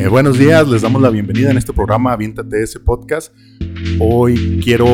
[0.00, 3.34] Eh, buenos días, les damos la bienvenida en este programa Aviéntate ese podcast.
[3.98, 4.86] Hoy quiero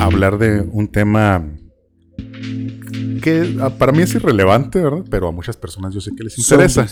[0.00, 1.46] hablar de un tema
[3.22, 5.04] que ah, para mí es irrelevante, ¿verdad?
[5.08, 6.84] Pero a muchas personas yo sé que les interesa.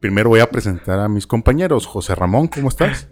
[0.00, 1.84] Primero voy a presentar a mis compañeros.
[1.84, 3.10] José Ramón, ¿cómo estás?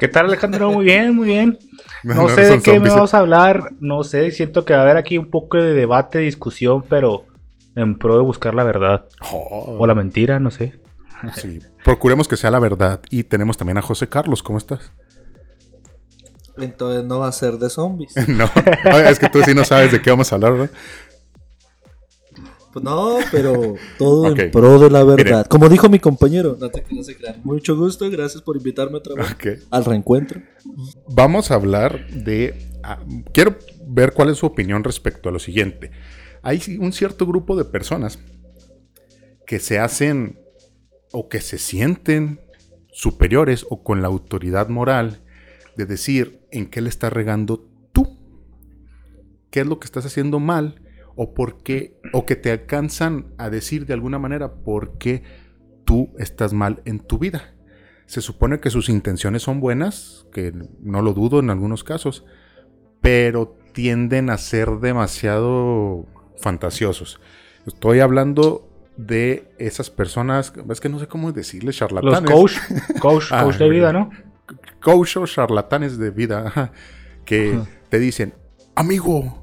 [0.00, 0.72] ¿Qué tal Alejandro?
[0.72, 1.56] Muy bien, muy bien.
[2.02, 4.96] No, sé de qué me vamos a hablar, no sé, siento que va a haber
[4.96, 7.24] aquí un poco de debate, discusión, pero
[7.76, 9.06] en pro de buscar la verdad.
[9.32, 9.76] Oh.
[9.78, 10.83] O la mentira, no sé.
[11.34, 13.00] Sí, procuremos que sea la verdad.
[13.10, 14.92] Y tenemos también a José Carlos, ¿cómo estás?
[16.56, 18.14] Entonces no va a ser de zombies.
[18.28, 18.48] no,
[19.08, 20.70] es que tú sí no sabes de qué vamos a hablar, ¿verdad?
[22.72, 25.46] Pues no, pero todo en pro de la verdad.
[25.46, 27.40] Como dijo mi compañero, no te se crean.
[27.44, 30.42] Mucho gusto, gracias por invitarme otra vez al reencuentro.
[31.08, 32.68] Vamos a hablar de.
[32.82, 32.98] Ah,
[33.32, 35.92] quiero ver cuál es su opinión respecto a lo siguiente.
[36.42, 38.18] Hay un cierto grupo de personas
[39.46, 40.40] que se hacen
[41.14, 42.40] o que se sienten
[42.90, 45.22] superiores o con la autoridad moral
[45.76, 48.18] de decir en qué le estás regando tú,
[49.50, 50.82] qué es lo que estás haciendo mal
[51.14, 55.22] o por qué, o que te alcanzan a decir de alguna manera por qué
[55.84, 57.54] tú estás mal en tu vida.
[58.06, 62.24] Se supone que sus intenciones son buenas, que no lo dudo en algunos casos,
[63.00, 66.06] pero tienden a ser demasiado
[66.38, 67.20] fantasiosos.
[67.66, 72.30] Estoy hablando de esas personas, es que no sé cómo decirles, charlatanes.
[72.30, 72.58] Los coach,
[73.00, 74.10] coach, ah, coach de vida, ¿no?
[74.80, 76.72] Coach o charlatanes de vida,
[77.24, 78.34] que te dicen,
[78.74, 79.42] amigo,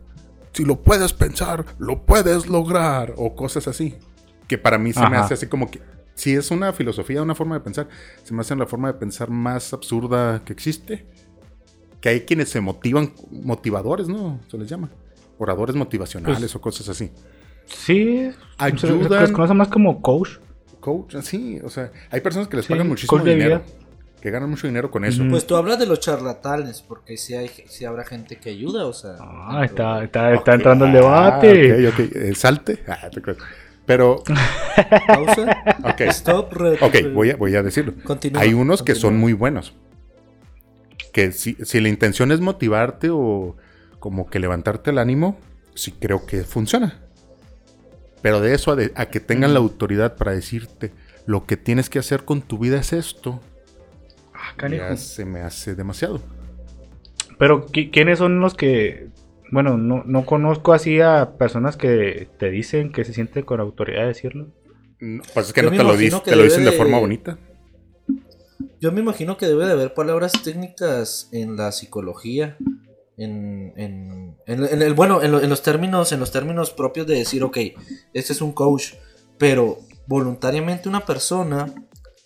[0.53, 3.95] si lo puedes pensar, lo puedes lograr, o cosas así.
[4.47, 5.81] Que para mí se me hace así como que,
[6.13, 7.87] si es una filosofía, una forma de pensar,
[8.23, 11.05] se me hace la forma de pensar más absurda que existe.
[12.01, 14.39] Que hay quienes se motivan, motivadores, ¿no?
[14.49, 14.89] Se les llama.
[15.37, 17.11] Oradores motivacionales pues, o cosas así.
[17.73, 19.27] Sí, ayudan.
[19.27, 20.37] Se conoce más como coach.
[20.79, 23.61] Coach, sí, o sea, hay personas que les pagan muchísimo dinero
[24.21, 25.23] que ganan mucho dinero con eso.
[25.29, 28.93] Pues tú hablas de los charlatanes, porque si hay, si habrá gente que ayuda, o
[28.93, 29.15] sea.
[29.19, 31.87] Ah, está, está, está entrando el debate.
[31.87, 32.83] Ah, ok, ok, eh, salte.
[32.87, 33.09] Ah,
[33.85, 34.23] pero.
[35.07, 35.63] Pausa.
[35.83, 36.01] Ok.
[36.11, 36.53] Stop.
[36.81, 37.93] ok, voy a, voy a decirlo.
[38.35, 39.73] hay unos que son muy buenos.
[41.11, 43.57] Que si, si la intención es motivarte o
[43.99, 45.37] como que levantarte el ánimo,
[45.73, 47.01] sí creo que funciona.
[48.21, 50.91] Pero de eso a, a que tengan la autoridad para decirte
[51.25, 53.41] lo que tienes que hacer con tu vida es esto
[54.69, 56.21] ya se me hace demasiado.
[57.37, 59.09] Pero, ¿quiénes son los que.?
[59.51, 64.07] Bueno, no, conozco así a personas que te dicen que se sienten con autoridad de
[64.07, 64.47] decirlo.
[65.33, 66.71] pues es que no te lo, te lo dicen de...
[66.71, 67.37] forma bonita.
[68.79, 72.57] Yo me imagino que debe de haber palabras técnicas en la psicología.
[73.17, 77.57] En, en, el, bueno, en, los términos, en los términos propios de decir, ok,
[78.13, 78.93] este es un coach,
[79.37, 79.77] pero
[80.07, 81.71] voluntariamente una persona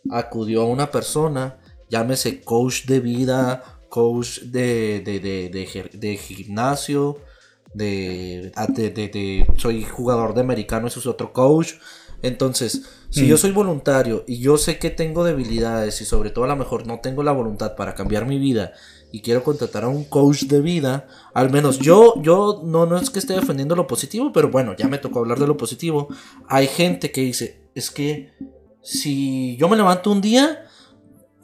[0.10, 1.60] acudió a una persona
[1.90, 7.18] llámese coach de vida, coach de, de, gimnasio,
[8.56, 11.74] ah, de, soy jugador de americano, eso es otro coach.
[12.22, 13.28] Entonces, si mm.
[13.28, 16.88] yo soy voluntario y yo sé que tengo debilidades y sobre todo a lo mejor
[16.88, 18.74] no tengo la voluntad para cambiar mi vida
[19.16, 23.10] y quiero contratar a un coach de vida, al menos yo, yo no, no es
[23.10, 26.10] que esté defendiendo lo positivo, pero bueno, ya me tocó hablar de lo positivo.
[26.50, 28.34] Hay gente que dice, es que
[28.82, 30.66] si yo me levanto un día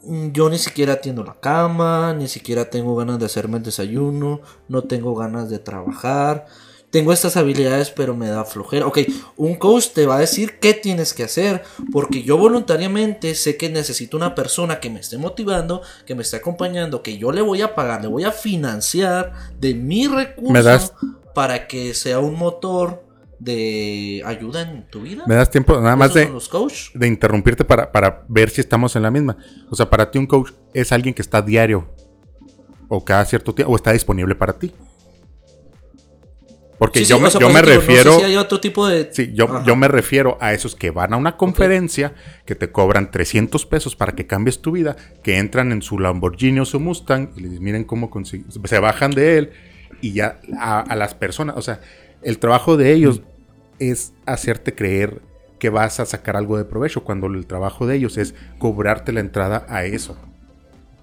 [0.04, 4.40] Mm, yo ni siquiera atiendo la cama, ni siquiera tengo ganas de hacerme el desayuno,
[4.68, 6.46] no tengo ganas de trabajar.
[6.92, 8.86] Tengo estas habilidades, pero me da flojera.
[8.86, 8.98] Ok,
[9.38, 13.70] un coach te va a decir qué tienes que hacer, porque yo voluntariamente sé que
[13.70, 17.62] necesito una persona que me esté motivando, que me esté acompañando, que yo le voy
[17.62, 20.94] a pagar, le voy a financiar de mi recurso
[21.34, 23.02] para que sea un motor
[23.38, 25.24] de ayuda en tu vida.
[25.26, 26.30] Me das tiempo nada más de,
[26.92, 29.38] de interrumpirte para, para ver si estamos en la misma.
[29.70, 31.88] O sea, para ti un coach es alguien que está diario
[32.88, 34.74] o cada cierto tiempo o está disponible para ti.
[36.82, 38.16] Porque yo, me, yo me refiero.
[38.24, 39.08] hay otro tipo de.
[39.12, 42.12] Sí, yo, yo, me refiero a esos que van a una conferencia,
[42.44, 46.58] que te cobran 300 pesos para que cambies tu vida, que entran en su Lamborghini
[46.58, 48.46] o su Mustang y les miren cómo consiguen.
[48.64, 49.50] Se bajan de él
[50.00, 51.56] y ya a, a, las personas.
[51.56, 51.80] O sea,
[52.20, 53.22] el trabajo de ellos
[53.78, 55.22] es hacerte creer
[55.60, 59.20] que vas a sacar algo de provecho cuando el trabajo de ellos es cobrarte la
[59.20, 60.18] entrada a eso.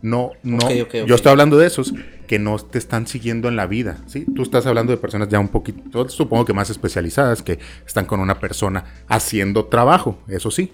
[0.01, 0.59] No, no.
[0.69, 1.93] Yo estoy hablando de esos
[2.27, 4.25] que no te están siguiendo en la vida, ¿sí?
[4.35, 8.19] Tú estás hablando de personas ya un poquito, supongo que más especializadas, que están con
[8.19, 10.71] una persona haciendo trabajo, eso sí.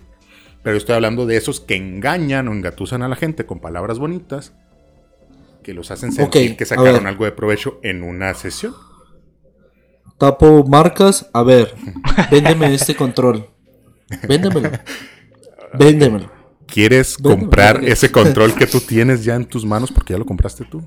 [0.61, 3.99] Pero yo estoy hablando de esos que engañan o engatusan a la gente con palabras
[3.99, 4.53] bonitas,
[5.63, 8.73] que los hacen sentir que sacaron algo de provecho en una sesión
[10.17, 11.29] tapo marcas.
[11.33, 11.73] A ver,
[12.31, 13.49] véndeme este control.
[14.27, 14.71] Véndemelo.
[15.73, 16.31] Véndemelo.
[16.67, 20.65] ¿Quieres comprar ese control que tú tienes ya en tus manos porque ya lo compraste
[20.65, 20.83] tú?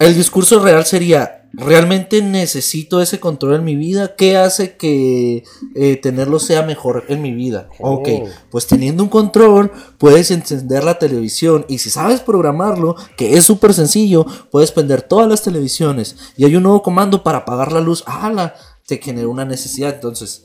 [0.00, 4.16] El discurso real sería, ¿realmente necesito ese control en mi vida?
[4.16, 5.44] ¿Qué hace que
[5.76, 7.68] eh, tenerlo sea mejor en mi vida?
[7.78, 8.28] Ok, oh.
[8.50, 13.72] pues teniendo un control puedes encender la televisión y si sabes programarlo, que es súper
[13.72, 18.02] sencillo, puedes prender todas las televisiones y hay un nuevo comando para apagar la luz.
[18.06, 18.56] ¡Hala!
[18.86, 19.94] Te genera una necesidad.
[19.94, 20.44] Entonces,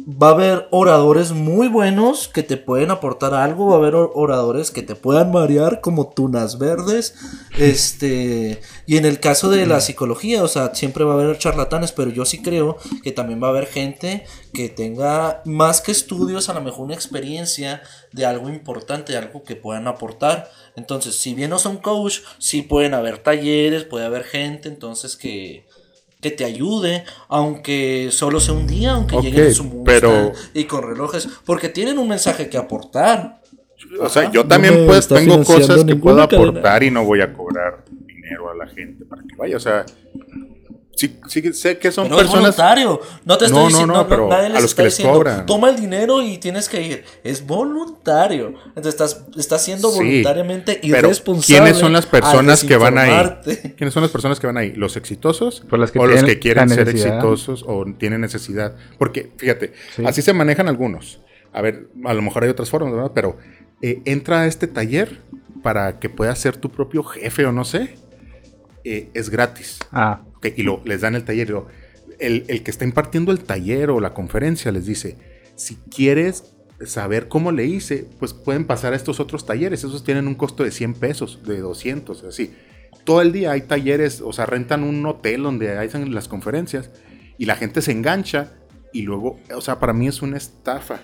[0.00, 4.70] va a haber oradores muy buenos que te pueden aportar algo, va a haber oradores
[4.70, 7.14] que te puedan marear como tunas verdes,
[7.58, 11.92] este, y en el caso de la psicología, o sea, siempre va a haber charlatanes,
[11.92, 16.48] pero yo sí creo que también va a haber gente que tenga más que estudios,
[16.48, 17.82] a lo mejor una experiencia
[18.12, 20.50] de algo importante, de algo que puedan aportar.
[20.76, 25.66] Entonces, si bien no son coach, sí pueden haber talleres, puede haber gente, entonces que
[26.24, 30.82] que te ayude, aunque solo sea un día, aunque lleguen en su Mustang y con
[30.82, 33.42] relojes, porque tienen un mensaje que aportar.
[34.00, 37.84] O sea, yo también pues tengo cosas que puedo aportar y no voy a cobrar
[38.06, 39.84] dinero a la gente para que vaya, o sea,
[40.96, 42.28] Sí, sí, sé que son personas.
[42.28, 43.00] Es voluntario.
[43.24, 43.94] No te estoy diciendo.
[43.94, 45.44] No, pero a los que les cobran.
[45.46, 47.04] Toma el dinero y tienes que ir.
[47.24, 48.54] Es voluntario.
[48.68, 51.46] Entonces estás, estás siendo voluntariamente irresponsable.
[51.46, 53.10] ¿Quiénes son las personas que van ahí?
[53.76, 54.72] ¿Quiénes son las personas que van ahí?
[54.72, 55.64] ¿Los exitosos?
[55.70, 58.76] o los que quieren ser exitosos o tienen necesidad.
[58.98, 59.72] Porque, fíjate,
[60.04, 61.20] así se manejan algunos.
[61.52, 63.12] A ver, a lo mejor hay otras formas, ¿verdad?
[63.14, 63.36] Pero
[63.80, 65.20] eh, entra a este taller
[65.62, 67.96] para que puedas ser tu propio jefe o no sé.
[68.84, 69.78] Eh, es gratis.
[69.90, 70.20] Ah
[70.56, 71.54] y lo, les dan el taller.
[72.18, 75.16] el, el, que está impartiendo el taller o la conferencia les dice,
[75.54, 76.54] si quieres
[76.84, 79.84] saber cómo le hice, pues pueden pasar a estos otros talleres.
[79.84, 82.54] Esos tienen un costo de 100 pesos, de 200, así.
[83.04, 86.90] Todo el día hay talleres, o sea, rentan un hotel donde hacen las conferencias
[87.38, 88.52] y la gente se engancha
[88.92, 91.00] y luego, o sea, para mí es una estafa.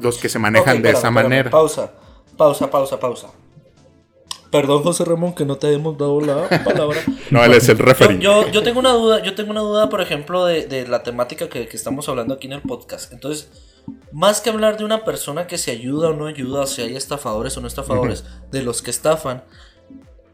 [0.00, 1.50] Los que se manejan de esa manera.
[1.50, 1.92] Pausa,
[2.36, 3.28] pausa, pausa, pausa.
[4.60, 7.00] Perdón, José Ramón, que no te hemos dado la palabra.
[7.30, 8.24] no, él es el referente.
[8.24, 11.48] Yo, yo, tengo una duda, yo tengo una duda, por ejemplo, de, de la temática
[11.48, 13.12] que, que, estamos hablando aquí en el podcast.
[13.12, 13.48] Entonces,
[14.12, 16.96] más que hablar de una persona que se ayuda o no ayuda, o si hay
[16.96, 19.44] estafadores o no estafadores, de los que estafan,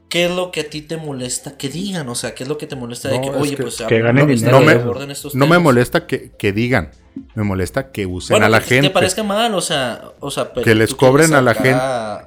[0.09, 2.09] ¿qué es lo que a ti te molesta que digan?
[2.09, 4.61] O sea, ¿qué es lo que te molesta de que, oye, pues que ganen no,
[4.61, 6.91] me, no me molesta que, que, digan,
[7.35, 8.83] me molesta que usen a la gente.
[8.83, 11.81] Que te parezca mal, o sea, o sea que les cobren a la gente.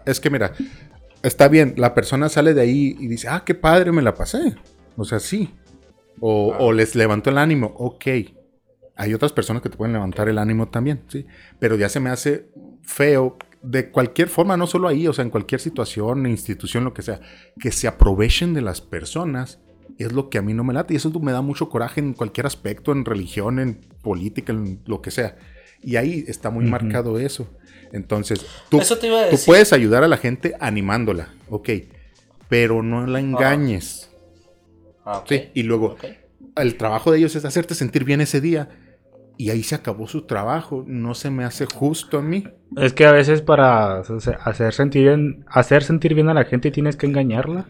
[0.06, 0.54] Es que mira,
[1.26, 4.56] está bien, la persona sale de ahí y dice, ah, qué padre, me la pasé.
[4.96, 5.54] O sea, sí.
[6.20, 8.06] O, les levantó el ánimo, ok.
[8.96, 11.26] Hay otras personas que te pueden levantar el ánimo también, sí.
[11.60, 12.50] Pero ya se me hace
[12.84, 17.02] feo de cualquier forma, no solo ahí, o sea, en cualquier situación, institución, lo que
[17.02, 17.20] sea,
[17.60, 19.60] que se aprovechen de las personas.
[19.98, 22.14] Es lo que a mí no me late y eso me da mucho coraje en
[22.14, 25.38] cualquier aspecto, en religión, en política, en lo que sea.
[25.82, 27.48] Y ahí está muy marcado eso.
[27.96, 31.70] Entonces, tú, tú puedes ayudar a la gente animándola, ok,
[32.50, 34.12] pero no la engañes.
[35.06, 35.96] Ah, sí, y luego,
[36.58, 38.68] el trabajo de ellos es hacerte sentir bien ese día.
[39.38, 40.84] Y ahí se acabó su trabajo.
[40.88, 42.46] No se me hace justo a mí.
[42.78, 46.96] Es que a veces para hacer sentir bien, hacer sentir bien a la gente tienes
[46.96, 47.66] que engañarla.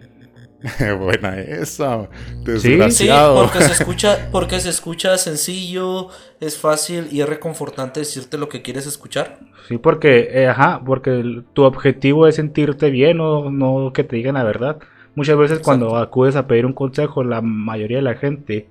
[0.99, 2.09] Buena esa,
[2.43, 3.35] desgraciado.
[3.35, 6.09] Sí, porque se escucha, porque se escucha sencillo,
[6.39, 9.39] es fácil y es reconfortante decirte lo que quieres escuchar.
[9.67, 14.35] Sí, porque, eh, ajá, porque tu objetivo es sentirte bien, o no que te digan
[14.35, 14.77] la verdad.
[15.15, 18.67] Muchas veces cuando acudes a pedir un consejo, la mayoría de la gente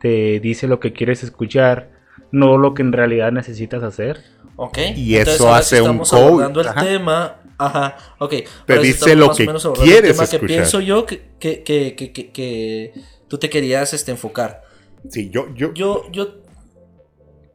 [0.00, 1.90] te dice lo que quieres escuchar,
[2.30, 4.22] no lo que en realidad necesitas hacer.
[4.56, 4.78] Ok.
[4.96, 6.56] Y eso hace un coach.
[6.56, 8.34] el tema Ajá, ok.
[8.66, 9.46] Te dice lo que
[9.82, 10.40] quieres escuchar.
[10.40, 12.92] que pienso yo que, que, que, que,
[13.28, 14.62] tú te querías este, enfocar.
[15.08, 15.54] Sí, yo...
[15.54, 16.42] Yo, yo, yo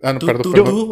[0.04, 0.88] Ah, no, perdón, perdón.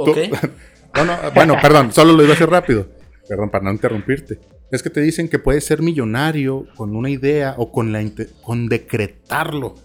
[0.95, 2.88] no, no, bueno, perdón, solo lo iba a hacer rápido.
[3.27, 4.39] Perdón, para no interrumpirte.
[4.71, 8.03] Es que te dicen que puedes ser millonario con una idea o con, la
[8.41, 9.75] con decretarlo.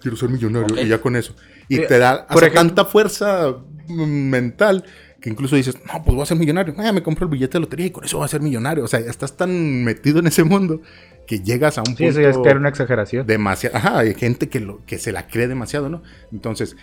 [0.00, 1.34] Quiero ser millonario y ya con eso.
[1.68, 3.56] Y te da tanta fuerza
[3.88, 4.84] mental
[5.20, 6.74] que incluso dices, no, pues voy a ser millonario.
[6.78, 8.84] Ah, me compro el billete de lotería y con eso voy a ser millonario.
[8.84, 10.80] O sea, estás tan metido en ese mundo
[11.26, 11.98] que llegas a un punto.
[11.98, 13.26] Sí, eso ya es que era una exageración.
[13.26, 13.76] Demasiado.
[13.76, 16.02] Ajá, hay gente que, lo, que se la cree demasiado, ¿no?
[16.32, 16.76] Entonces,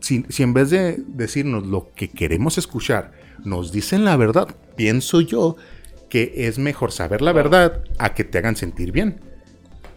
[0.00, 3.12] si, si en vez de decirnos lo que queremos escuchar,
[3.44, 5.56] nos dicen la verdad, pienso yo
[6.08, 9.20] que es mejor saber la verdad a que te hagan sentir bien.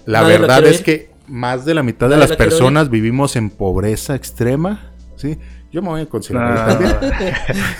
[0.05, 4.91] La verdad es que más de la mitad de las personas vivimos en pobreza extrema,
[5.15, 5.38] ¿sí?
[5.71, 6.95] Yo me voy a considerar también.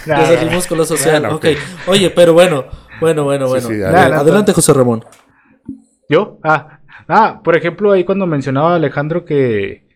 [0.06, 1.40] Ya salimos con lo social.
[1.88, 2.66] Oye, pero bueno,
[3.00, 3.68] bueno, bueno, bueno.
[3.68, 5.04] adelante, José Ramón.
[6.08, 6.40] ¿Yo?
[6.44, 9.88] Ah, ah, por ejemplo, ahí cuando mencionaba Alejandro que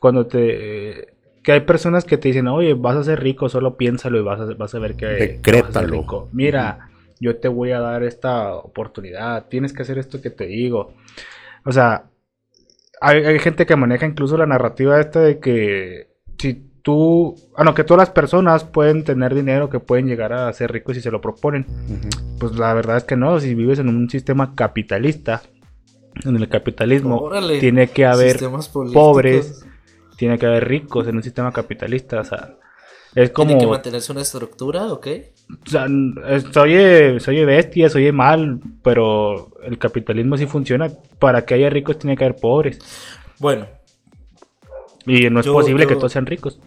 [0.00, 4.18] cuando te que hay personas que te dicen, oye, vas a ser rico, solo piénsalo
[4.18, 6.28] y vas a, vas a ver que Decrétalo.
[6.32, 10.92] Mira, yo te voy a dar esta oportunidad, tienes que hacer esto que te digo.
[11.64, 12.04] O sea,
[13.00, 16.08] hay, gente que maneja incluso la narrativa esta de que
[16.38, 20.52] si tú, ah, no, que todas las personas pueden tener dinero, que pueden llegar a
[20.52, 21.66] ser ricos si se lo proponen.
[22.38, 25.42] Pues la verdad es que no, si vives en un sistema capitalista,
[26.24, 28.38] en el capitalismo, tiene que haber
[28.92, 29.64] pobres,
[30.16, 32.56] tiene que haber ricos en un sistema capitalista, o sea,
[33.14, 33.48] es como...
[33.48, 35.32] ¿Tiene que mantenerse una estructura o qué?
[35.66, 35.86] O sea,
[36.52, 40.88] soy, soy bestia, soy mal, pero el capitalismo sí funciona.
[41.18, 42.78] Para que haya ricos tiene que haber pobres.
[43.38, 43.66] Bueno.
[45.06, 46.60] Y no es posible que todos sean ricos.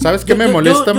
[0.00, 0.92] ¿Sabes qué me molesta?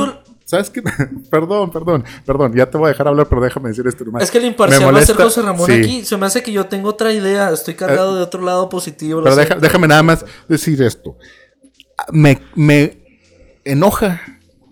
[0.46, 0.82] ¿Sabes qué?
[1.30, 4.38] perdón, perdón, perdón, ya te voy a dejar hablar, pero déjame decir esto Es que
[4.38, 6.06] el imparcial va a ser José Ramón aquí.
[6.06, 7.52] Se me hace que yo tengo otra idea.
[7.52, 9.22] Estoy cargado de otro lado positivo.
[9.22, 11.18] Pero déjame nada más decir esto.
[12.12, 13.22] Me, me
[13.66, 14.22] enoja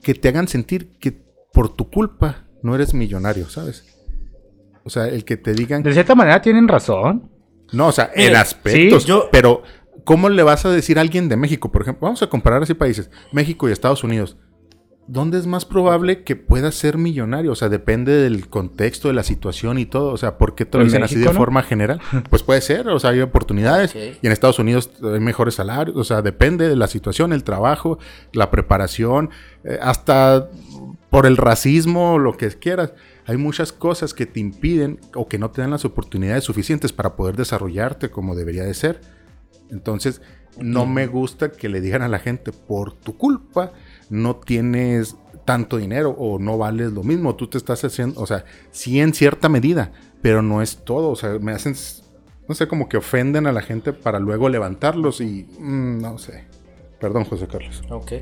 [0.01, 1.11] que te hagan sentir que
[1.51, 3.83] por tu culpa no eres millonario, ¿sabes?
[4.83, 5.81] O sea, el que te digan...
[5.81, 7.29] De cierta manera tienen razón.
[7.71, 9.05] No, o sea, en aspectos.
[9.31, 9.63] Pero,
[10.05, 12.05] ¿cómo le vas a decir a alguien de México, por ejemplo?
[12.05, 14.37] Vamos a comparar así países, México y Estados Unidos.
[15.07, 17.51] ¿Dónde es más probable que puedas ser millonario?
[17.51, 20.11] O sea, depende del contexto, de la situación y todo.
[20.11, 22.01] O sea, ¿por qué te lo dicen así de forma general?
[22.31, 23.95] Pues puede ser, o sea, hay oportunidades.
[23.95, 25.95] Y en Estados Unidos hay mejores salarios.
[25.95, 27.99] O sea, depende de la situación, el trabajo,
[28.33, 29.29] la preparación,
[29.63, 30.49] eh, hasta
[31.11, 32.93] por el racismo, lo que quieras.
[33.27, 37.15] Hay muchas cosas que te impiden o que no te dan las oportunidades suficientes para
[37.15, 39.01] poder desarrollarte como debería de ser.
[39.69, 40.21] Entonces,
[40.57, 43.73] no me gusta que le digan a la gente, por tu culpa,
[44.09, 47.35] no tienes tanto dinero o no vales lo mismo.
[47.35, 51.09] Tú te estás haciendo, o sea, sí en cierta medida, pero no es todo.
[51.09, 51.75] O sea, me hacen,
[52.47, 56.45] no sé, como que ofenden a la gente para luego levantarlos y mm, no sé.
[56.99, 57.83] Perdón, José Carlos.
[57.89, 58.13] Ok.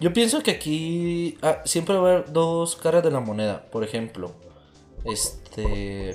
[0.00, 3.68] Yo pienso que aquí ah, siempre va a haber dos caras de la moneda.
[3.70, 4.32] Por ejemplo,
[5.04, 6.14] este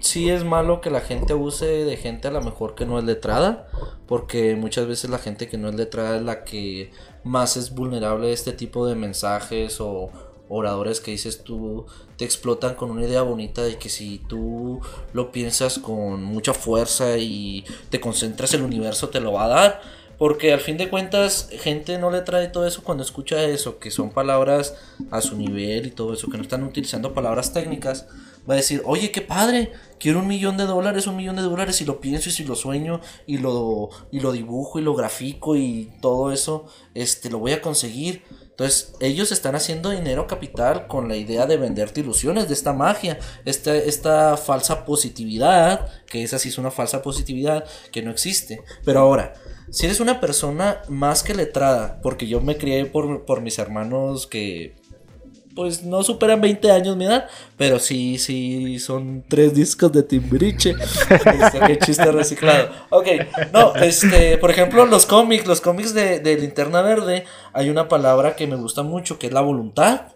[0.00, 3.04] sí es malo que la gente abuse de gente a lo mejor que no es
[3.04, 3.68] letrada,
[4.06, 6.90] porque muchas veces la gente que no es letrada es la que
[7.24, 10.10] más es vulnerable a este tipo de mensajes o
[10.48, 14.80] oradores que dices tú te explotan con una idea bonita de que si tú
[15.12, 19.80] lo piensas con mucha fuerza y te concentras el universo te lo va a dar
[20.18, 23.90] porque al fin de cuentas gente no le trae todo eso cuando escucha eso que
[23.90, 24.74] son palabras
[25.10, 28.06] a su nivel y todo eso que no están utilizando palabras técnicas
[28.48, 31.80] va a decir, oye, qué padre, quiero un millón de dólares, un millón de dólares,
[31.80, 35.56] y lo pienso y si lo sueño y lo, y lo dibujo y lo grafico
[35.56, 38.22] y todo eso, este, lo voy a conseguir.
[38.42, 43.18] Entonces, ellos están haciendo dinero capital con la idea de venderte ilusiones de esta magia,
[43.44, 48.62] esta, esta falsa positividad, que esa sí es una falsa positividad que no existe.
[48.82, 49.34] Pero ahora,
[49.70, 54.26] si eres una persona más que letrada, porque yo me crié por, por mis hermanos
[54.26, 54.74] que
[55.56, 60.70] pues no superan 20 años mi edad, pero sí, sí, son tres discos de Timbiriche.
[61.10, 62.68] este, qué chiste reciclado.
[62.90, 63.06] Ok,
[63.52, 68.36] no, este, por ejemplo, los cómics, los cómics de, de, Linterna Verde, hay una palabra
[68.36, 70.15] que me gusta mucho, que es la voluntad.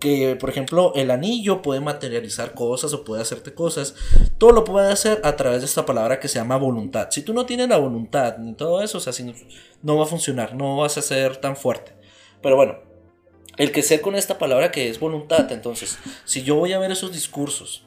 [0.00, 3.94] Que, por ejemplo, el anillo puede materializar cosas o puede hacerte cosas.
[4.38, 7.08] Todo lo puede hacer a través de esta palabra que se llama voluntad.
[7.10, 9.12] Si tú no tienes la voluntad ni todo eso, o sea,
[9.82, 11.92] no va a funcionar, no vas a ser tan fuerte.
[12.42, 12.76] Pero bueno,
[13.56, 15.50] el que sé con esta palabra que es voluntad.
[15.50, 17.84] Entonces, si yo voy a ver esos discursos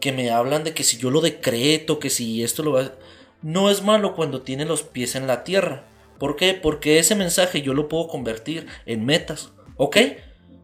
[0.00, 2.92] que me hablan de que si yo lo decreto, que si esto lo va...
[3.42, 5.86] No es malo cuando tiene los pies en la tierra.
[6.18, 6.54] ¿Por qué?
[6.54, 9.52] Porque ese mensaje yo lo puedo convertir en metas.
[9.76, 9.96] ¿Ok?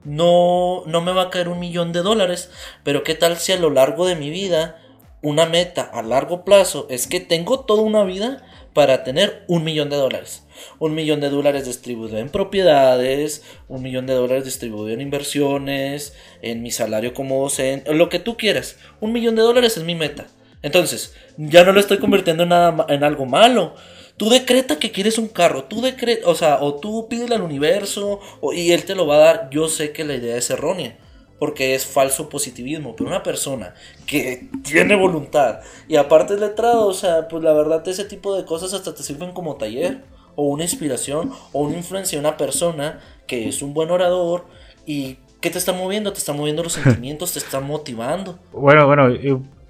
[0.05, 2.51] No, no me va a caer un millón de dólares.
[2.85, 4.81] Pero ¿qué tal si a lo largo de mi vida
[5.23, 8.43] una meta a largo plazo es que tengo toda una vida
[8.73, 10.45] para tener un millón de dólares.
[10.79, 16.63] Un millón de dólares distribuido en propiedades, un millón de dólares distribuido en inversiones, en
[16.63, 18.79] mi salario como docente, lo que tú quieras.
[19.01, 20.27] Un millón de dólares es mi meta.
[20.63, 23.75] Entonces, ya no lo estoy convirtiendo en, nada, en algo malo.
[24.21, 28.21] Tú decreta que quieres un carro, tú decreta, o sea, o tú pídele al universo
[28.53, 29.49] y él te lo va a dar.
[29.51, 30.99] Yo sé que la idea es errónea
[31.39, 32.95] porque es falso positivismo.
[32.95, 33.73] Pero una persona
[34.05, 38.45] que tiene voluntad y aparte es letrado, o sea, pues la verdad ese tipo de
[38.45, 43.01] cosas hasta te sirven como taller o una inspiración o una influencia de una persona
[43.27, 44.45] que es un buen orador
[44.85, 48.39] y que te está moviendo, te está moviendo los sentimientos, te está motivando.
[48.53, 49.09] Bueno, bueno,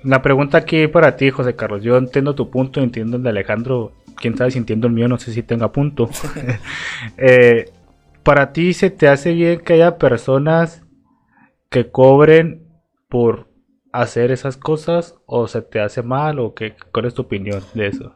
[0.03, 1.83] la pregunta aquí para ti, José Carlos.
[1.83, 3.93] Yo entiendo tu punto, entiendo el de Alejandro.
[4.21, 6.09] Quién sabe si entiendo el mío, no sé si tenga punto.
[7.17, 7.71] Eh,
[8.23, 10.83] para ti se te hace bien que haya personas
[11.71, 12.69] que cobren
[13.09, 13.49] por
[13.93, 17.87] hacer esas cosas o se te hace mal o qué, cuál es tu opinión de
[17.87, 18.15] eso?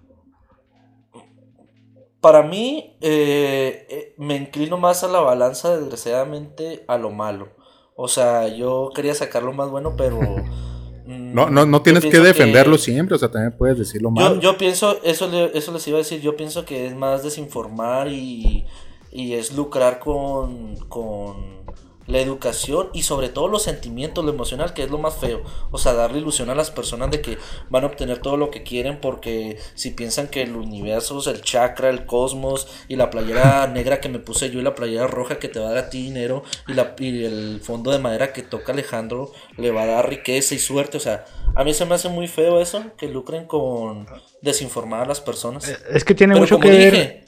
[2.21, 7.49] Para mí eh, eh, me inclino más a la balanza desgraciadamente a lo malo.
[7.97, 10.21] O sea, yo quería sacar lo más bueno, pero...
[11.07, 14.37] no, no, no tienes que defenderlo siempre, o sea, también puedes decirlo malo.
[14.37, 18.09] Yo, yo pienso, eso, eso les iba a decir, yo pienso que es más desinformar
[18.09, 18.65] y,
[19.13, 21.65] y es lucrar con, con
[22.07, 25.43] la educación y sobre todo los sentimientos, lo emocional, que es lo más feo.
[25.71, 27.39] O sea, darle ilusión a las personas de que
[27.71, 31.91] van a obtener todo lo que quieren porque si piensan que el universo, el chakra,
[31.91, 35.49] el cosmos y la playera negra que me puse yo y la playera roja que
[35.49, 38.43] te va a dar a ti dinero y, la, y el fondo de madera que
[38.43, 40.97] toca Alejandro le va a dar riqueza y suerte.
[40.97, 44.07] O sea, a mí se me hace muy feo eso, que lucren con
[44.43, 45.69] desinformar a las personas.
[45.91, 47.25] Es que tiene mucho que ver.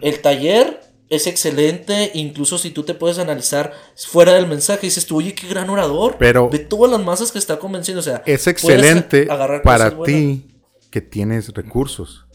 [0.00, 5.18] el taller es excelente, incluso si tú te puedes analizar fuera del mensaje, dices tú,
[5.18, 8.46] oye, qué gran orador, pero de todas las masas que está convenciendo, o sea, es
[8.46, 9.26] excelente
[9.64, 10.46] para ti
[10.88, 12.26] que tienes recursos.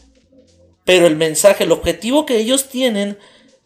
[0.84, 3.18] Pero el mensaje, el objetivo que ellos tienen,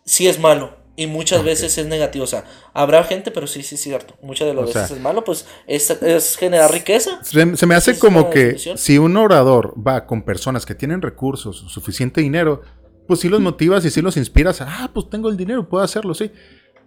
[0.04, 0.78] sí es malo.
[0.96, 2.24] Y muchas veces es negativo.
[2.24, 4.16] O sea, habrá gente, pero sí, sí es cierto.
[4.22, 7.20] Muchas de las veces es malo, pues es, generar riqueza.
[7.24, 12.20] Se, me hace como que si un orador va con personas que tienen recursos, suficiente
[12.20, 12.62] dinero,
[13.10, 14.60] pues sí los motivas y sí los inspiras.
[14.60, 16.30] Ah, pues tengo el dinero, puedo hacerlo, sí.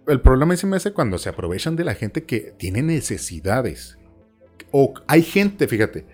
[0.06, 3.98] El problema se me hace cuando se aprovechan de la gente que tiene necesidades.
[4.70, 6.06] O hay gente, fíjate,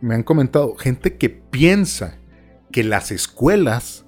[0.00, 2.16] me han comentado, gente que piensa
[2.72, 4.06] que las escuelas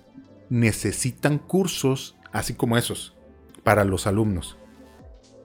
[0.49, 3.15] necesitan cursos así como esos
[3.63, 4.57] para los alumnos.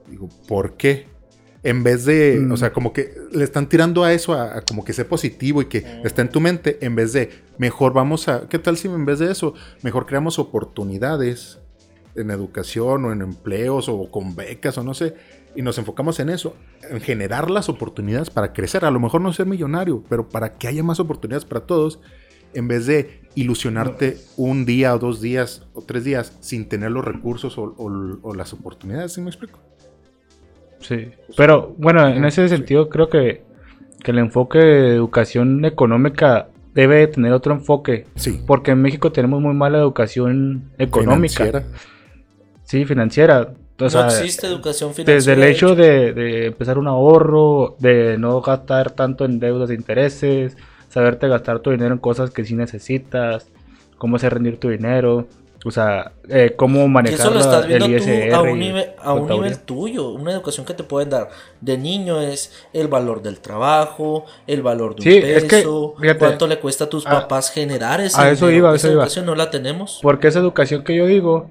[0.08, 1.08] Digo, ¿por qué?
[1.62, 2.72] En vez de, o sea, mm.
[2.72, 6.06] como que le están tirando a eso, a, como que sea positivo y que mm.
[6.06, 9.18] está en tu mente, en vez de, mejor vamos a, ¿qué tal si en vez
[9.18, 11.58] de eso, mejor creamos oportunidades
[12.14, 15.14] en educación o en empleos o con becas o no sé,
[15.56, 16.54] y nos enfocamos en eso,
[16.88, 20.68] en generar las oportunidades para crecer, a lo mejor no ser millonario, pero para que
[20.68, 22.00] haya más oportunidades para todos,
[22.54, 27.04] en vez de ilusionarte un día o dos días o tres días sin tener los
[27.04, 27.74] recursos o,
[28.22, 29.58] o las oportunidades, ¿sí me explico?
[30.80, 33.46] Sí, pero bueno, en ese sentido creo que,
[34.04, 38.06] el enfoque de educación económica debe tener otro enfoque.
[38.14, 38.40] Sí.
[38.46, 41.44] Porque en México tenemos muy mala educación económica.
[41.44, 41.78] Financiera.
[42.64, 43.52] Sí, financiera.
[43.78, 45.14] no existe educación financiera.
[45.14, 49.74] Desde el hecho de, de, empezar un ahorro, de no gastar tanto en deudas de
[49.74, 50.56] intereses,
[50.88, 53.50] saberte gastar tu dinero en cosas que sí necesitas,
[53.98, 55.26] cómo hacer rendir tu dinero.
[55.64, 59.28] O sea, eh, cómo manejar eso lo estás viendo tú a un, nivel, a un
[59.28, 60.10] nivel tuyo.
[60.10, 64.94] Una educación que te pueden dar de niño es el valor del trabajo, el valor
[64.94, 68.88] de un peso, cuánto le cuesta a tus papás generar esa a eso iba, esa
[68.88, 69.98] educación no la tenemos.
[70.00, 71.50] Porque esa educación que yo digo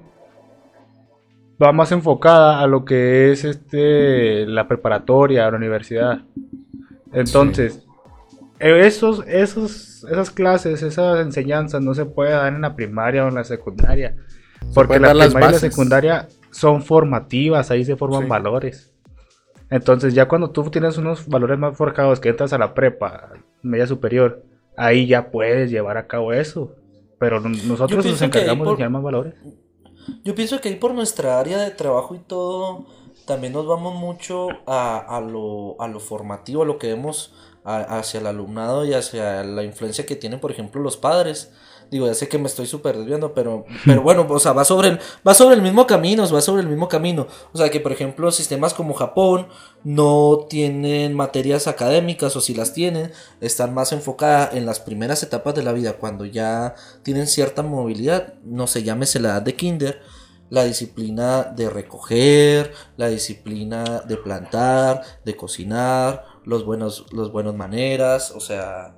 [1.62, 6.20] va más enfocada a lo que es este la preparatoria, la universidad.
[7.12, 7.87] Entonces,
[8.58, 13.34] esos, esos, esas clases, esas enseñanzas no se puede dar en la primaria o en
[13.34, 14.16] la secundaria.
[14.74, 18.92] Porque la primaria y la secundaria son formativas, ahí se forman valores.
[19.70, 23.30] Entonces ya cuando tú tienes unos valores más forjados que entras a la prepa,
[23.62, 24.42] media superior,
[24.76, 26.74] ahí ya puedes llevar a cabo eso.
[27.18, 29.34] Pero nosotros nos encargamos de enseñar más valores.
[30.24, 32.86] Yo pienso que ahí por nuestra área de trabajo y todo,
[33.26, 37.34] también nos vamos mucho a, a, lo, a lo formativo, a lo que vemos
[37.68, 41.50] hacia el alumnado y hacia la influencia que tienen, por ejemplo, los padres.
[41.90, 44.88] Digo, ya sé que me estoy súper desviando, pero, pero bueno, o sea, va sobre,
[44.88, 47.26] el, va sobre el mismo camino, va sobre el mismo camino.
[47.52, 49.48] O sea, que por ejemplo, sistemas como Japón
[49.84, 55.54] no tienen materias académicas o si las tienen, están más enfocadas en las primeras etapas
[55.54, 60.02] de la vida, cuando ya tienen cierta movilidad, no sé, llámese la edad de kinder,
[60.50, 68.32] la disciplina de recoger, la disciplina de plantar, de cocinar, los buenos, los buenos maneras,
[68.34, 68.96] o sea.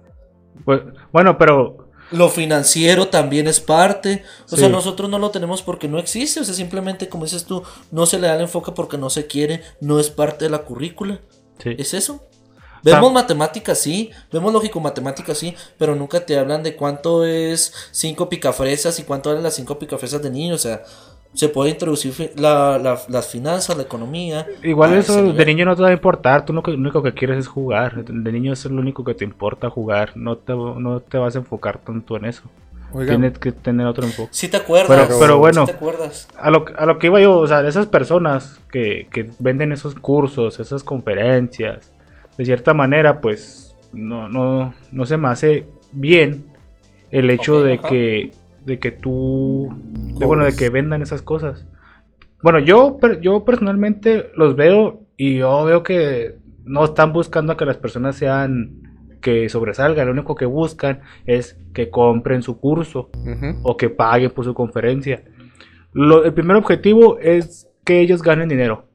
[0.65, 0.83] Pues,
[1.13, 1.89] bueno, pero.
[2.13, 4.25] Lo financiero también es parte.
[4.51, 6.41] O sea, nosotros no lo tenemos porque no existe.
[6.41, 9.29] O sea, simplemente, como dices tú, no se le da el enfoque porque no se
[9.29, 11.21] quiere, no es parte de la currícula.
[11.65, 12.27] Es eso.
[12.83, 18.29] Vemos matemáticas, sí, vemos lógico matemáticas, sí, pero nunca te hablan de cuánto es cinco
[18.29, 20.55] picafresas y cuánto valen las cinco picafresas de niño.
[20.55, 20.83] O sea,
[21.33, 24.47] se puede introducir la, las finanzas, la economía.
[24.63, 27.49] Igual eso de niño no te va a importar, tú lo, único que quieres es
[27.49, 31.37] jugar, de niño es lo único que te importa jugar, no te, no te vas
[31.37, 32.43] a enfocar tanto en eso.
[32.93, 34.31] Tienes que tener otro enfoque.
[34.33, 35.17] Sí te acuerdas.
[35.21, 35.65] Pero, bueno,
[36.37, 39.95] A, lo, a lo que iba yo, o sea, esas personas que, que venden esos
[39.95, 41.93] cursos, esas conferencias,
[42.37, 46.47] de cierta manera, pues no, no, no se me hace bien
[47.13, 48.33] el hecho de que
[48.65, 49.69] de que tú,
[50.19, 51.67] de, bueno, de que vendan esas cosas.
[52.43, 57.67] Bueno, yo, yo personalmente los veo y yo veo que no están buscando a que
[57.67, 58.81] las personas sean
[59.21, 63.11] que sobresalgan, lo único que buscan es que compren su curso
[63.63, 65.23] o que paguen por su conferencia.
[65.93, 68.87] Lo, el primer objetivo es que ellos ganen dinero.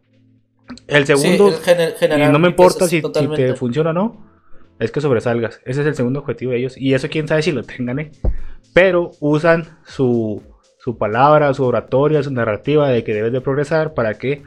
[0.88, 4.25] El segundo, y no me importa si, te funciona o no,
[4.79, 5.61] es que sobresalgas.
[5.65, 6.77] Ese es el segundo objetivo de ellos.
[6.77, 8.11] Y eso quién sabe si lo tengan, ¿eh?
[8.73, 10.41] Pero usan su,
[10.79, 14.43] su palabra, su oratoria, su narrativa de que debes de progresar para que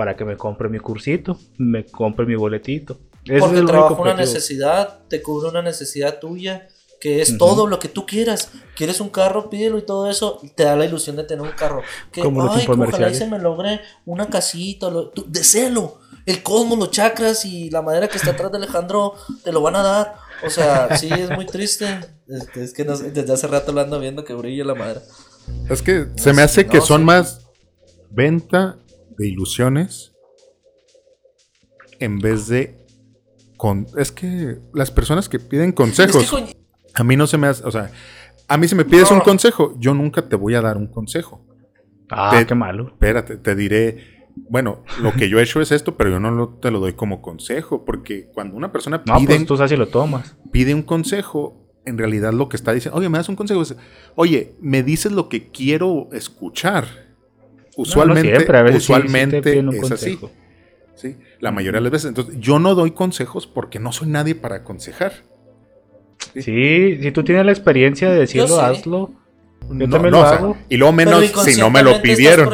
[0.00, 2.98] para que me compre mi cursito, me compre mi boletito.
[3.38, 8.06] Porque trabaja una necesidad, te cubre una necesidad tuya, que es todo lo que tú
[8.06, 8.50] quieras.
[8.74, 11.82] Quieres un carro, pídelo y todo eso, te da la ilusión de tener un carro.
[12.12, 15.99] Que, Como ay, ojalá se me logre una casita, lo, tú, deséalo.
[16.26, 19.76] El cosmos, los chakras y la madera que está atrás de Alejandro te lo van
[19.76, 20.14] a dar.
[20.44, 21.86] O sea, sí, es muy triste.
[22.28, 25.02] Es, que desde hace rato lo ando viendo que brilla la madera.
[25.68, 27.46] Es que se me hace que son más
[28.10, 28.76] venta
[29.16, 30.12] de ilusiones
[31.98, 32.76] en vez de
[33.56, 36.32] con es que las personas que piden consejos
[36.94, 37.90] a mí no se me hace, o sea,
[38.48, 41.46] a mí si me pides un consejo, yo nunca te voy a dar un consejo.
[42.10, 42.88] Ah, qué malo.
[42.88, 46.70] Espérate, te diré, bueno, lo que yo he hecho es esto, pero yo no te
[46.70, 49.88] lo doy como consejo, porque cuando una persona pide, no, pues tú sabes si lo
[49.88, 50.36] tomas.
[50.50, 53.62] Pide un consejo, en realidad lo que está diciendo, oye, me das un consejo,
[54.14, 56.86] oye, me dices lo que quiero escuchar.
[57.76, 60.18] Usualmente, usualmente es así.
[60.94, 61.16] ¿sí?
[61.38, 62.08] La mayoría de las veces.
[62.08, 65.12] Entonces, yo no doy consejos porque no soy nadie para aconsejar.
[66.34, 69.12] Sí, si tú tienes la experiencia de decirlo, hazlo.
[69.70, 70.56] Yo también lo hago.
[70.68, 72.50] y luego menos si no me lo pidieron.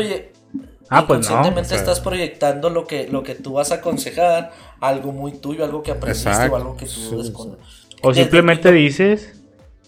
[0.88, 1.42] Ah, pues no.
[1.58, 5.90] estás proyectando lo que, lo que tú vas a aconsejar, algo muy tuyo, algo que
[5.90, 7.56] aprendiste o algo que tú
[8.02, 9.32] O simplemente dices.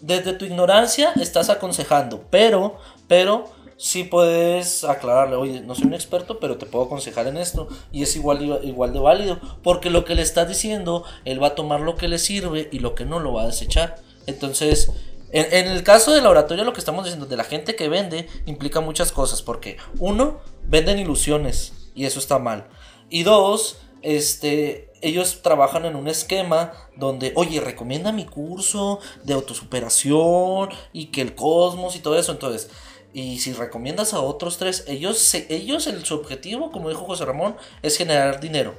[0.01, 6.39] Desde tu ignorancia estás aconsejando, pero, pero sí puedes aclararle, oye, no soy un experto,
[6.39, 7.69] pero te puedo aconsejar en esto.
[7.91, 11.55] Y es igual, igual de válido, porque lo que le estás diciendo, él va a
[11.55, 13.97] tomar lo que le sirve y lo que no lo va a desechar.
[14.27, 14.93] Entonces,
[15.31, 18.29] en, el caso de la oratoria, lo que estamos diciendo de la gente que vende
[18.47, 22.69] implica muchas cosas, porque uno, venden ilusiones y eso está mal.
[23.11, 30.71] Y dos, este, ellos trabajan en un esquema donde, oye, recomienda mi curso de autosuperación
[30.93, 32.33] y que el cosmos y todo eso.
[32.33, 32.71] Entonces,
[33.13, 37.57] y si recomiendas a otros tres, ellos, ellos el, su objetivo, como dijo José Ramón,
[37.83, 38.75] es generar dinero.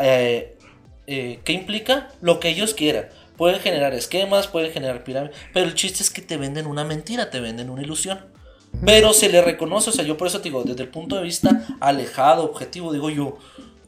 [0.00, 0.56] Eh,
[1.06, 2.10] eh, ¿Qué implica?
[2.20, 3.08] Lo que ellos quieran.
[3.36, 7.30] Pueden generar esquemas, pueden generar pirámides, pero el chiste es que te venden una mentira,
[7.30, 8.20] te venden una ilusión.
[8.84, 11.22] Pero se le reconoce, o sea, yo por eso te digo, desde el punto de
[11.22, 13.36] vista alejado, objetivo, digo yo,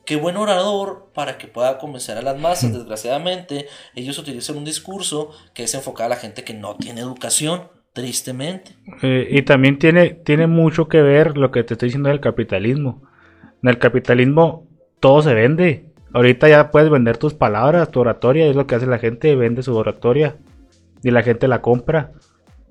[0.04, 2.74] qué buen orador para que pueda convencer a las masas.
[2.74, 7.68] Desgraciadamente, ellos utilizan un discurso que es enfocado a la gente que no tiene educación
[7.94, 8.72] Tristemente.
[9.02, 13.02] Eh, y también tiene, tiene mucho que ver lo que te estoy diciendo del capitalismo.
[13.62, 14.66] En el capitalismo
[14.98, 15.93] todo se vende.
[16.14, 19.62] Ahorita ya puedes vender tus palabras, tu oratoria, es lo que hace la gente, vende
[19.62, 20.36] su oratoria
[21.02, 22.12] y la gente la compra.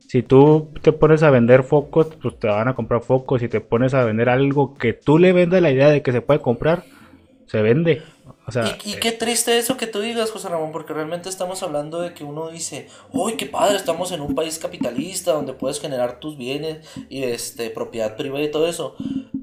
[0.07, 3.41] Si tú te pones a vender focos, pues te van a comprar focos.
[3.41, 6.21] Si te pones a vender algo que tú le vendas la idea de que se
[6.21, 6.83] puede comprar,
[7.45, 8.01] se vende
[8.85, 12.23] y, qué triste eso que tú digas, José Ramón, porque realmente estamos hablando de que
[12.23, 16.85] uno dice, uy, qué padre, estamos en un país capitalista donde puedes generar tus bienes
[17.09, 18.95] y este, propiedad privada y todo eso.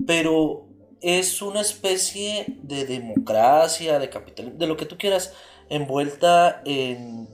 [0.07, 0.67] Pero
[1.01, 5.33] es una especie de democracia, de capitalismo, de lo que tú quieras,
[5.69, 7.29] envuelta en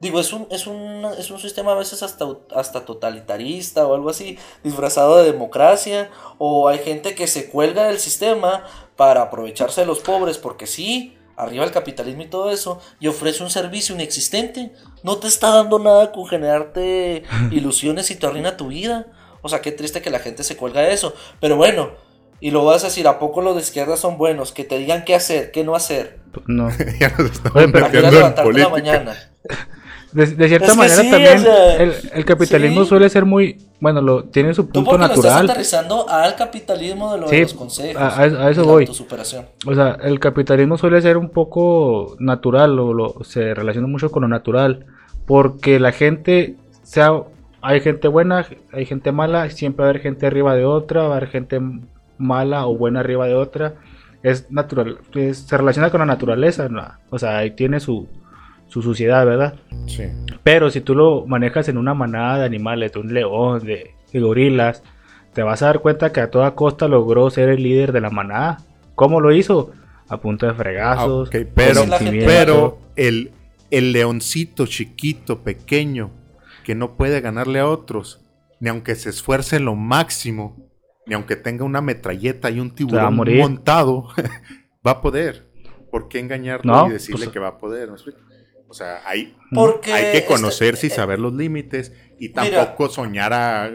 [0.00, 4.08] Digo, es un, es un, es un sistema a veces hasta, hasta totalitarista o algo
[4.08, 8.64] así, disfrazado de democracia, o hay gente que se cuelga del sistema
[8.96, 13.42] para aprovecharse de los pobres, porque sí, arriba el capitalismo y todo eso, y ofrece
[13.42, 18.68] un servicio inexistente, no te está dando nada con generarte ilusiones y te arruina tu
[18.68, 19.06] vida.
[19.42, 21.14] O sea, qué triste que la gente se cuelga de eso.
[21.40, 21.92] Pero bueno,
[22.40, 24.52] y lo vas a decir, ¿a poco los de izquierda son buenos?
[24.52, 26.18] Que te digan qué hacer, qué no hacer.
[26.46, 26.68] No.
[27.00, 29.16] ya nos estamos metiendo en mañana.
[30.12, 31.46] De, cierta manera también
[32.12, 35.14] el, capitalismo suele ser muy, bueno, lo tiene su punto natural.
[35.14, 38.02] Lo estás aterrizando al capitalismo de, los consejos.
[38.02, 38.90] A, eso voy.
[39.66, 44.22] O sea, el capitalismo suele ser un poco natural, o lo, se relaciona mucho con
[44.22, 44.84] lo natural,
[45.26, 47.12] porque la gente, sea,
[47.62, 51.14] hay gente buena, hay gente mala, siempre va a haber gente arriba de otra, va
[51.14, 51.60] a haber gente
[52.20, 53.74] mala o buena arriba de otra.
[54.22, 54.98] Es natural,
[55.32, 56.68] se relaciona con la naturaleza,
[57.08, 58.06] o sea, ahí tiene su,
[58.68, 59.54] su suciedad, ¿verdad?
[59.86, 60.04] Sí.
[60.42, 64.82] Pero si tú lo manejas en una manada de animales, de un león, de, gorilas,
[65.32, 68.10] te vas a dar cuenta que a toda costa logró ser el líder de la
[68.10, 68.58] manada.
[68.94, 69.72] ¿Cómo lo hizo?
[70.08, 71.30] A punto de fregazos.
[71.32, 71.84] Ah, pero,
[72.26, 73.30] pero el,
[73.70, 76.10] el leoncito chiquito, pequeño,
[76.64, 78.20] que no puede ganarle a otros,
[78.58, 80.56] ni aunque se esfuerce lo máximo,
[81.10, 84.10] ni aunque tenga una metralleta y un tiburón montado,
[84.86, 85.50] va a poder.
[85.90, 87.88] ¿Por qué engañarlo y decirle pues, que va a poder?
[87.88, 87.96] ¿No
[88.68, 89.34] o sea, hay,
[89.92, 93.68] hay que conocerse y saber los límites y tampoco soñar a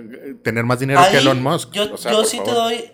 [0.44, 1.74] tener más dinero que Elon Musk.
[1.74, 2.86] Yo, yo sí te doy,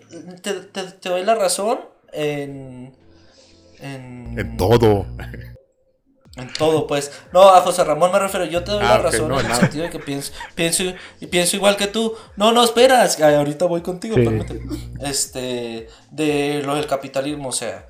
[0.42, 1.78] te, te, doy la razón
[2.12, 2.92] en,
[3.78, 4.36] en...
[4.36, 5.06] En todo.
[6.36, 7.12] En todo, pues.
[7.32, 8.46] No, a José Ramón me refiero.
[8.46, 10.82] Yo te doy la ah, razón en el sentido de que pienso, pienso,
[11.20, 12.14] y pienso igual que tú.
[12.36, 13.20] No, no, esperas.
[13.20, 14.16] Ahorita voy contigo,
[15.00, 17.88] Este, de lo del capitalismo, o sea.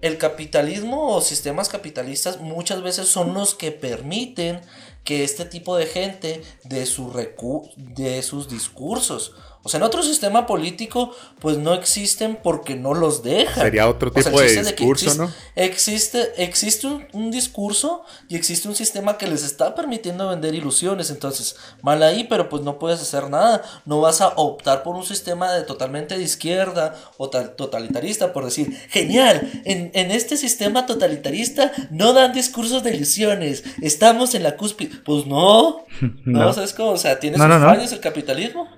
[0.00, 4.60] El capitalismo o sistemas capitalistas muchas veces son los que permiten
[5.02, 10.02] que este tipo de gente de, su recu de sus discursos o sea, en otro
[10.02, 13.64] sistema político, pues no existen porque no los dejan.
[13.64, 15.32] Sería otro tipo de discurso, ¿no?
[15.56, 21.08] Existe, existe un, discurso y existe un sistema que les está permitiendo vender ilusiones.
[21.08, 23.62] Entonces, mal ahí, pero pues no puedes hacer nada.
[23.86, 28.70] No vas a optar por un sistema de totalmente de izquierda o totalitarista por decir,
[28.90, 33.64] genial, en, en este sistema totalitarista no dan discursos de ilusiones.
[33.80, 34.98] Estamos en la cúspide.
[35.06, 35.86] Pues no.
[36.24, 36.90] No, ¿sabes cómo?
[36.90, 38.68] O sea, tiene sus fallos el capitalismo.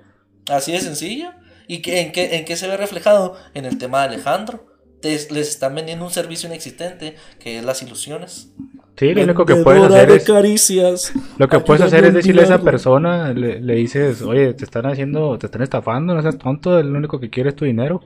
[0.49, 1.31] Así de sencillo.
[1.67, 3.35] ¿Y que, en, qué, en qué se ve reflejado?
[3.53, 4.65] En el tema de Alejandro.
[5.03, 8.53] les están vendiendo un servicio inexistente que es las ilusiones.
[8.97, 10.23] Sí, lo único que puedes hacer es.
[10.23, 11.13] Caricias.
[11.37, 15.37] Lo que puedes hacer es decirle a esa persona, le, dices, oye, te están haciendo,
[15.37, 18.01] te están estafando, no seas tonto, lo único que quiere es tu dinero.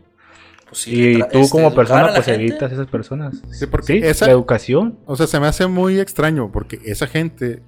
[0.68, 3.42] Pues y tú este, como persona, pues evitas a esas personas.
[3.52, 5.00] Sí, porque esa, la educación.
[5.06, 7.62] O sea, se me hace muy extraño porque esa gente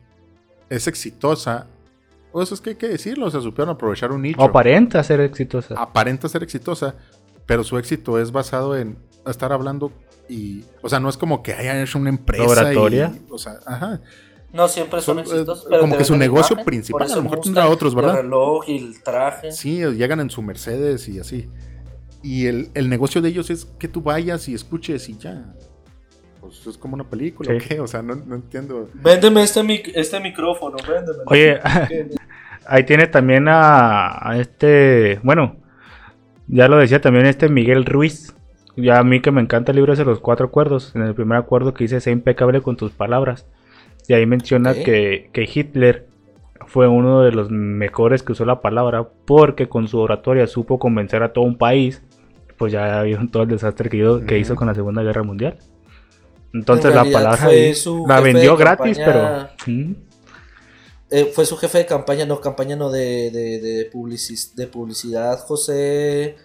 [0.70, 1.68] es exitosa
[2.34, 4.42] pues es que hay que decirlo, o sea, supieron aprovechar un nicho.
[4.42, 5.76] Aparenta ser exitosa.
[5.78, 6.96] Aparenta ser exitosa,
[7.46, 9.92] pero su éxito es basado en estar hablando
[10.28, 12.44] y, o sea, no es como que hayan hecho una empresa.
[12.44, 13.14] Oratoria.
[13.30, 14.02] o sea, ajá.
[14.52, 15.68] No siempre son, exitosos.
[15.80, 18.18] como que su negocio principal, a lo mejor tendrá otros, ¿verdad?
[18.18, 19.52] El reloj y el traje.
[19.52, 21.50] Sí, llegan en su Mercedes y así.
[22.24, 25.54] Y el, el negocio de ellos es que tú vayas y escuches y ya
[26.54, 27.80] pues es como una película, ¿o qué?
[27.80, 28.90] O sea, no, entiendo.
[28.94, 31.24] Véndeme este, este micrófono, véndeme.
[31.26, 31.60] Oye,
[32.68, 35.56] ahí tiene también a, este, bueno,
[36.48, 38.36] ya lo decía también este Miguel Ruiz.
[38.76, 40.96] Ya a mí que me encanta el libro de los cuatro acuerdos.
[40.96, 43.48] En el primer acuerdo que dice, sé impecable con tus palabras.
[44.08, 46.08] Y ahí menciona que, que Hitler
[46.68, 51.24] fue uno de los mejores que usó la palabra porque con su oratoria supo convencer
[51.24, 52.04] a todo un país.
[52.58, 55.58] Pues ya vieron todo el desastre que, que hizo con la Segunda Guerra Mundial.
[56.54, 57.50] Entonces la palabra
[58.08, 59.50] la vendió gratis, pero...
[61.10, 63.92] Eh, fue su jefe de campaña, no, campaña no de, de, de,
[64.56, 66.38] de publicidad, José...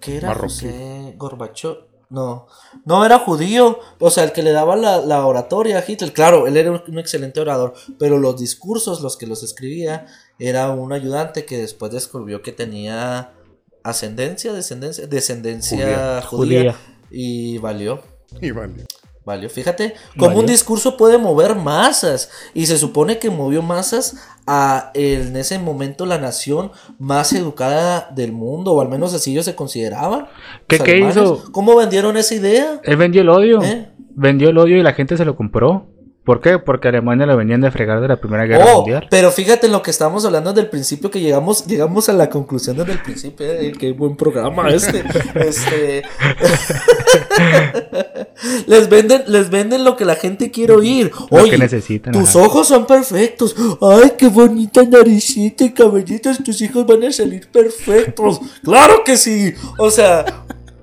[0.00, 1.90] ¿Qué era José Gorbachov?
[2.10, 2.48] No,
[2.86, 6.56] no era judío, o sea, el que le daba la, oratoria a Hitler, claro, él
[6.56, 10.06] era un excelente orador, pero los discursos, los que los escribía,
[10.40, 13.32] era un ayudante que después descubrió que tenía
[13.84, 16.74] ascendencia, descendencia, descendencia judía.
[17.12, 18.02] y valió.
[18.40, 18.84] Y valió.
[19.24, 19.50] Valió.
[19.50, 22.30] Fíjate cómo un discurso puede mover masas.
[22.54, 24.16] Y se supone que movió masas
[24.46, 29.44] a en ese momento la nación más educada del mundo, o al menos así ellos
[29.44, 30.26] se consideraban.
[30.66, 31.44] ¿Qué, ¿qué hizo?
[31.52, 32.80] ¿Cómo vendieron esa idea?
[32.82, 33.62] Él vendió el odio.
[33.62, 33.90] ¿Eh?
[34.14, 35.86] Vendió el odio y la gente se lo compró.
[36.30, 36.60] ¿Por qué?
[36.60, 39.08] Porque Alemania lo venían de fregar de la Primera Guerra oh, Mundial.
[39.10, 42.76] Pero fíjate en lo que estábamos hablando del principio, que llegamos, llegamos a la conclusión
[42.76, 43.46] desde el principio.
[43.46, 45.02] Eh, qué buen programa este.
[45.34, 45.98] este...
[48.68, 51.10] les, venden, les venden lo que la gente quiere oír.
[51.30, 53.56] Oye, necesitan, tus ojos son perfectos.
[53.80, 56.44] Ay, qué bonita naricita y cabellitos.
[56.44, 58.40] Tus hijos van a salir perfectos.
[58.62, 59.52] Claro que sí.
[59.78, 60.24] O sea,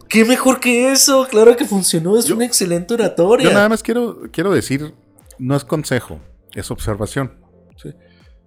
[0.10, 1.26] qué mejor que eso.
[1.32, 2.20] Claro que funcionó.
[2.20, 3.46] Es una excelente oratoria.
[3.46, 4.94] Yo nada más quiero, quiero decir
[5.40, 6.20] no es consejo,
[6.54, 7.40] es observación.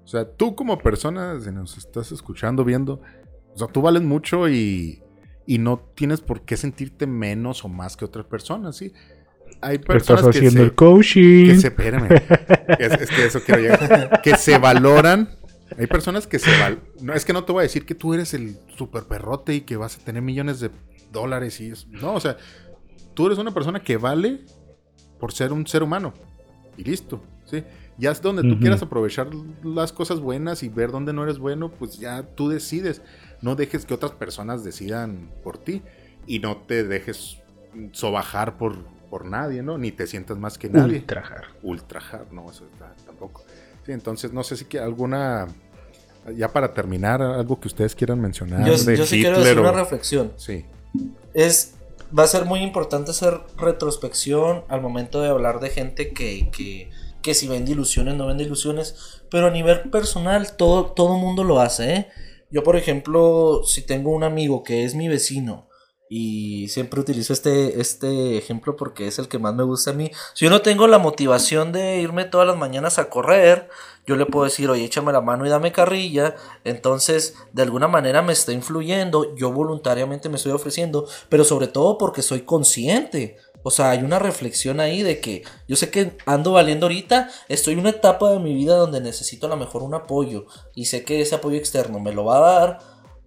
[0.05, 3.00] O sea, tú como persona, si nos estás escuchando, viendo,
[3.55, 5.03] o sea, tú vales mucho y,
[5.46, 8.92] y no tienes por qué sentirte menos o más que otras personas, ¿sí?
[9.61, 11.46] Hay personas estás haciendo el coaching.
[11.46, 12.09] Que se, espérame,
[12.79, 15.29] es, que eso quiero llegar, que se valoran.
[15.79, 16.83] Hay personas que se valoran.
[17.00, 19.61] No, es que no te voy a decir que tú eres el super perrote y
[19.61, 20.70] que vas a tener millones de
[21.12, 21.87] dólares y eso.
[21.90, 22.37] No, o sea,
[23.14, 24.40] tú eres una persona que vale
[25.20, 26.14] por ser un ser humano
[26.80, 27.62] y listo, ¿sí?
[27.98, 29.28] Ya es donde tú quieras aprovechar
[29.62, 33.02] las cosas buenas y ver dónde no eres bueno, pues ya tú decides.
[33.42, 35.82] No dejes que otras personas decidan por ti
[36.26, 37.36] y no te dejes
[37.92, 38.78] sobajar por,
[39.10, 39.76] por nadie, ¿no?
[39.76, 41.00] Ni te sientas más que nadie.
[41.00, 41.44] Ultrajar.
[41.62, 42.64] Ultrajar, no, eso
[43.04, 43.44] tampoco.
[43.84, 45.46] Sí, entonces no sé si que alguna
[46.34, 48.66] ya para terminar, algo que ustedes quieran mencionar.
[48.66, 50.32] Yo, sí quiero hacer una reflexión.
[50.36, 50.64] Sí.
[51.34, 51.74] Es
[52.16, 56.90] va a ser muy importante hacer retrospección al momento de hablar de gente que, que,
[57.23, 61.61] que si vende ilusiones, no vende ilusiones, pero a nivel personal todo, todo mundo lo
[61.61, 62.09] hace, ¿eh?
[62.51, 65.68] Yo, por ejemplo, si tengo un amigo que es mi vecino
[66.09, 70.11] Y siempre utilizo este, este ejemplo porque es el que más me gusta a mí.
[70.35, 73.68] Si yo no tengo la motivación de irme todas las mañanas a correr,
[74.11, 76.35] yo le puedo decir, oye, échame la mano y dame carrilla.
[76.64, 81.96] Entonces, de alguna manera me está influyendo, yo voluntariamente me estoy ofreciendo, pero sobre todo
[81.96, 83.37] porque soy consciente.
[83.62, 87.75] O sea, hay una reflexión ahí de que yo sé que ando valiendo ahorita, estoy
[87.75, 91.05] en una etapa de mi vida donde necesito a lo mejor un apoyo y sé
[91.05, 92.79] que ese apoyo externo me lo va a dar,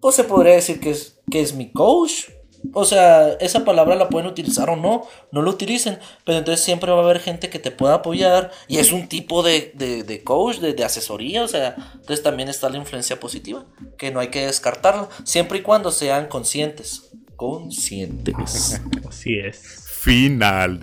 [0.01, 2.25] pues se podría decir que es, que es mi coach,
[2.71, 6.91] o sea, esa palabra la pueden utilizar o no, no lo utilicen, pero entonces siempre
[6.91, 10.57] va a haber gente que te pueda apoyar y es un tipo de, de, coach,
[10.57, 13.65] de, de, asesoría, o sea, entonces también está la influencia positiva,
[13.97, 17.11] que no hay que descartarla, siempre y cuando sean conscientes.
[17.35, 18.81] Conscientes.
[19.07, 19.83] Así es.
[20.03, 20.79] Final.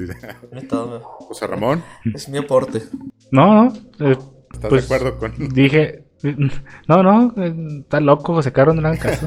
[1.03, 1.85] José Ramón.
[2.15, 2.83] Es mi aporte.
[3.31, 3.73] No, no.
[4.01, 4.17] Eh,
[4.53, 5.49] ¿Estás de pues, acuerdo con.?
[5.51, 6.05] Dije,
[6.89, 7.35] no, no,
[7.79, 9.27] está loco José Carlos, no le hagan caso.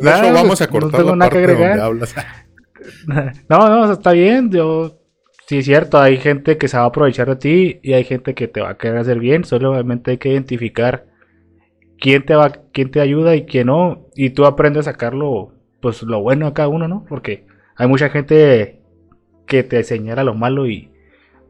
[0.00, 1.78] nada, vamos a cortar no tengo nada que agregar.
[3.48, 4.50] no, no, está bien.
[4.50, 4.98] Yo,
[5.46, 8.34] sí es cierto, hay gente que se va a aprovechar de ti y hay gente
[8.34, 9.44] que te va a querer hacer bien.
[9.44, 11.06] Solamente hay que identificar
[11.98, 14.06] quién te va, quién te ayuda y quién no.
[14.14, 17.04] Y tú aprendes a sacarlo, pues lo bueno de cada uno, ¿no?
[17.08, 18.80] Porque hay mucha gente
[19.46, 20.90] que te señala lo malo y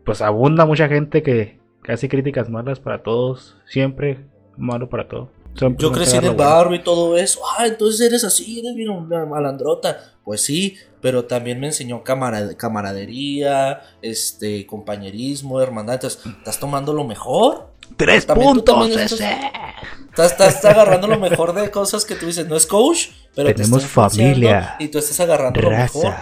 [0.04, 4.24] pues abunda mucha gente que Casi críticas malas para todos, siempre
[4.56, 5.28] malo para todo.
[5.54, 7.40] Yo crecí en el barrio y todo eso.
[7.58, 10.14] Ah, entonces eres así, eres bien una malandrota.
[10.24, 15.96] Pues sí, pero también me enseñó camaradería, este, compañerismo, hermandad.
[15.96, 17.68] Entonces, ¿estás tomando lo mejor?
[17.98, 18.90] ¡Tres puntos!
[18.90, 22.48] Estás, estás, agarrando lo mejor de cosas que tú dices.
[22.48, 24.76] No es coach, pero tenemos familia.
[24.78, 26.14] Y tú estás agarrando lo mejor.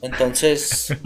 [0.00, 0.96] Entonces,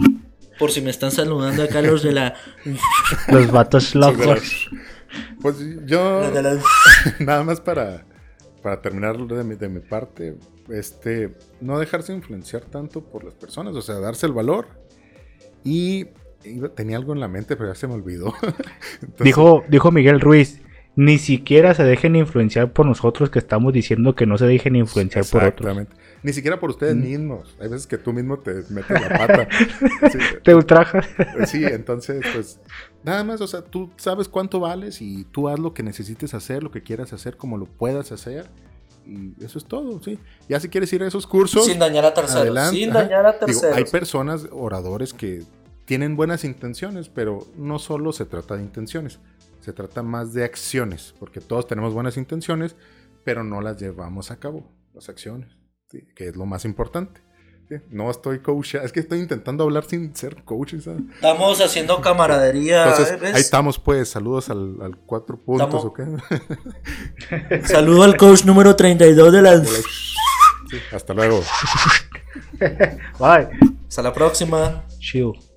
[0.61, 2.35] por si me están saludando acá los de la.
[3.29, 4.69] los vatos locos.
[5.41, 6.21] Pues yo.
[7.19, 8.05] nada más para,
[8.61, 10.37] para terminar de mi, de mi parte.
[10.69, 11.35] Este.
[11.61, 13.75] No dejarse influenciar tanto por las personas.
[13.75, 14.67] O sea, darse el valor.
[15.63, 16.05] Y.
[16.75, 18.31] tenía algo en la mente, pero ya se me olvidó.
[19.19, 20.61] dijo, dijo Miguel Ruiz
[20.95, 25.25] ni siquiera se dejen influenciar por nosotros que estamos diciendo que no se dejen influenciar
[25.25, 25.87] por otros.
[26.23, 27.01] Ni siquiera por ustedes mm.
[27.01, 27.55] mismos.
[27.59, 29.47] Hay veces que tú mismo te metes la pata.
[30.43, 31.07] te ultrajas.
[31.47, 32.59] sí, entonces, pues,
[33.03, 36.63] nada más, o sea, tú sabes cuánto vales y tú haz lo que necesites hacer,
[36.63, 38.49] lo que quieras hacer, como lo puedas hacer.
[39.05, 40.19] Y eso es todo, sí.
[40.47, 41.65] Ya si quieres ir a esos cursos.
[41.65, 42.69] Sin dañar a terceros.
[42.69, 43.75] Sin dañar a terceros.
[43.75, 45.43] hay personas, oradores, que
[45.85, 49.19] tienen buenas intenciones, pero no solo se trata de intenciones
[49.61, 52.75] se trata más de acciones, porque todos tenemos buenas intenciones,
[53.23, 55.55] pero no las llevamos a cabo, las acciones,
[56.15, 57.21] que es lo más importante.
[57.89, 60.73] No estoy coach, es que estoy intentando hablar sin ser coach.
[60.73, 62.93] Estamos haciendo camaradería.
[62.93, 64.09] ahí estamos, pues.
[64.09, 66.01] Saludos al, cuatro puntos, ¿ok?
[67.65, 69.83] Saludo al coach número 32 de las.
[70.91, 71.41] hasta luego.
[73.19, 73.49] Bye.
[73.87, 74.83] Hasta la próxima.
[74.99, 75.50] Chill.